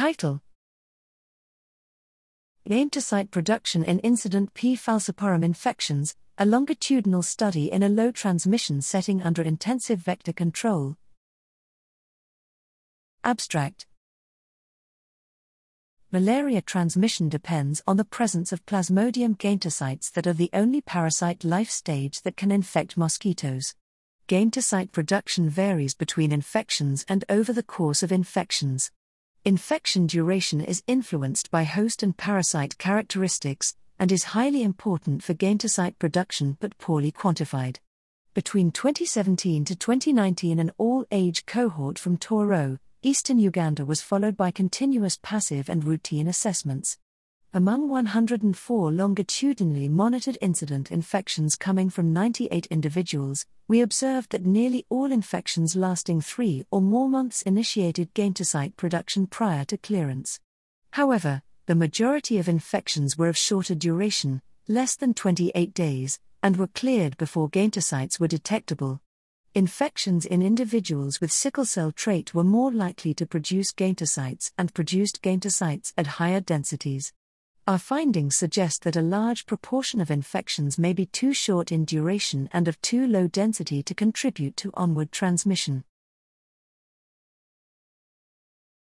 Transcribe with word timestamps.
Title 0.00 0.40
Gametocyte 2.66 3.30
production 3.30 3.84
in 3.84 3.98
incident 3.98 4.54
P. 4.54 4.74
falciparum 4.74 5.44
infections, 5.44 6.16
a 6.38 6.46
longitudinal 6.46 7.20
study 7.20 7.70
in 7.70 7.82
a 7.82 7.88
low 7.90 8.10
transmission 8.10 8.80
setting 8.80 9.22
under 9.22 9.42
intensive 9.42 9.98
vector 9.98 10.32
control. 10.32 10.96
Abstract 13.24 13.86
Malaria 16.10 16.62
transmission 16.62 17.28
depends 17.28 17.82
on 17.86 17.98
the 17.98 18.06
presence 18.06 18.52
of 18.52 18.64
Plasmodium 18.64 19.36
gametocytes 19.36 20.10
that 20.12 20.26
are 20.26 20.32
the 20.32 20.48
only 20.54 20.80
parasite 20.80 21.44
life 21.44 21.68
stage 21.68 22.22
that 22.22 22.38
can 22.38 22.50
infect 22.50 22.96
mosquitoes. 22.96 23.74
Gametocyte 24.28 24.92
production 24.92 25.50
varies 25.50 25.94
between 25.94 26.32
infections 26.32 27.04
and 27.06 27.22
over 27.28 27.52
the 27.52 27.62
course 27.62 28.02
of 28.02 28.10
infections. 28.10 28.90
Infection 29.46 30.06
duration 30.06 30.60
is 30.60 30.82
influenced 30.86 31.50
by 31.50 31.64
host 31.64 32.02
and 32.02 32.14
parasite 32.14 32.76
characteristics 32.76 33.74
and 33.98 34.12
is 34.12 34.36
highly 34.36 34.62
important 34.62 35.22
for 35.22 35.32
gametocyte 35.32 35.98
production 35.98 36.58
but 36.60 36.76
poorly 36.76 37.10
quantified. 37.10 37.78
Between 38.34 38.70
2017 38.70 39.64
to 39.64 39.74
2019, 39.74 40.58
an 40.58 40.72
all 40.76 41.06
age 41.10 41.46
cohort 41.46 41.98
from 41.98 42.18
Tororo, 42.18 42.78
Eastern 43.00 43.38
Uganda 43.38 43.86
was 43.86 44.02
followed 44.02 44.36
by 44.36 44.50
continuous 44.50 45.18
passive 45.22 45.70
and 45.70 45.84
routine 45.84 46.28
assessments. 46.28 46.98
Among 47.52 47.88
104 47.88 48.92
longitudinally 48.92 49.88
monitored 49.88 50.38
incident 50.40 50.92
infections 50.92 51.56
coming 51.56 51.90
from 51.90 52.12
98 52.12 52.66
individuals, 52.66 53.44
we 53.66 53.80
observed 53.80 54.30
that 54.30 54.46
nearly 54.46 54.86
all 54.88 55.10
infections 55.10 55.74
lasting 55.74 56.20
three 56.20 56.64
or 56.70 56.80
more 56.80 57.08
months 57.08 57.42
initiated 57.42 58.14
gametocyte 58.14 58.76
production 58.76 59.26
prior 59.26 59.64
to 59.64 59.76
clearance. 59.76 60.38
However, 60.92 61.42
the 61.66 61.74
majority 61.74 62.38
of 62.38 62.48
infections 62.48 63.18
were 63.18 63.28
of 63.28 63.36
shorter 63.36 63.74
duration, 63.74 64.42
less 64.68 64.94
than 64.94 65.12
28 65.12 65.74
days, 65.74 66.20
and 66.44 66.56
were 66.56 66.68
cleared 66.68 67.16
before 67.16 67.50
gametocytes 67.50 68.20
were 68.20 68.28
detectable. 68.28 69.00
Infections 69.56 70.24
in 70.24 70.40
individuals 70.40 71.20
with 71.20 71.32
sickle 71.32 71.64
cell 71.64 71.90
trait 71.90 72.32
were 72.32 72.44
more 72.44 72.70
likely 72.70 73.12
to 73.14 73.26
produce 73.26 73.72
gametocytes 73.72 74.52
and 74.56 74.72
produced 74.72 75.20
gametocytes 75.20 75.92
at 75.98 76.06
higher 76.06 76.40
densities. 76.40 77.12
Our 77.70 77.78
findings 77.78 78.36
suggest 78.36 78.82
that 78.82 78.96
a 78.96 79.00
large 79.00 79.46
proportion 79.46 80.00
of 80.00 80.10
infections 80.10 80.76
may 80.76 80.92
be 80.92 81.06
too 81.06 81.32
short 81.32 81.70
in 81.70 81.84
duration 81.84 82.48
and 82.52 82.66
of 82.66 82.82
too 82.82 83.06
low 83.06 83.28
density 83.28 83.80
to 83.84 83.94
contribute 83.94 84.56
to 84.56 84.72
onward 84.74 85.12
transmission. 85.12 85.84